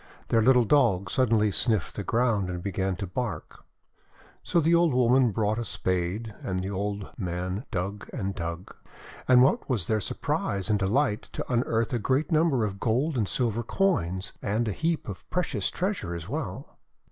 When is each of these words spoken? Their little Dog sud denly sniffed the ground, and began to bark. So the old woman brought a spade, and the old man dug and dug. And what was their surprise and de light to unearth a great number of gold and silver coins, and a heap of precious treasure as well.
Their 0.29 0.41
little 0.41 0.65
Dog 0.65 1.11
sud 1.11 1.29
denly 1.29 1.53
sniffed 1.53 1.95
the 1.95 2.03
ground, 2.03 2.49
and 2.49 2.63
began 2.63 2.95
to 2.95 3.05
bark. 3.05 3.63
So 4.41 4.59
the 4.59 4.73
old 4.73 4.95
woman 4.95 5.29
brought 5.29 5.59
a 5.59 5.63
spade, 5.63 6.33
and 6.41 6.57
the 6.57 6.71
old 6.71 7.11
man 7.19 7.65
dug 7.69 8.09
and 8.11 8.33
dug. 8.33 8.75
And 9.27 9.43
what 9.43 9.69
was 9.69 9.85
their 9.85 10.01
surprise 10.01 10.71
and 10.71 10.79
de 10.79 10.87
light 10.87 11.21
to 11.33 11.45
unearth 11.53 11.93
a 11.93 11.99
great 11.99 12.31
number 12.31 12.65
of 12.65 12.79
gold 12.79 13.15
and 13.15 13.29
silver 13.29 13.61
coins, 13.61 14.33
and 14.41 14.67
a 14.67 14.71
heap 14.71 15.07
of 15.07 15.29
precious 15.29 15.69
treasure 15.69 16.15
as 16.15 16.27
well. 16.27 16.79